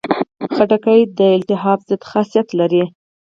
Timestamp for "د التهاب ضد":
1.17-2.01